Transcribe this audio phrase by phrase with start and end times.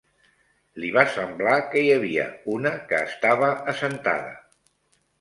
[0.83, 4.39] Li va semblar que hi havia una que estava assentada